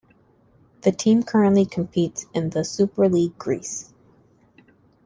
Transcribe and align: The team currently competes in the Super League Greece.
The 0.81 0.91
team 0.91 1.21
currently 1.21 1.63
competes 1.63 2.25
in 2.33 2.49
the 2.49 2.65
Super 2.65 3.07
League 3.07 3.37
Greece. 3.37 3.93